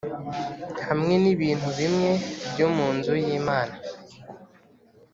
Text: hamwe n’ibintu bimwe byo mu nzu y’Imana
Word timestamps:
hamwe 0.87 1.13
n’ibintu 1.23 1.67
bimwe 1.79 2.11
byo 2.51 2.67
mu 2.75 2.87
nzu 2.97 3.13
y’Imana 3.25 3.75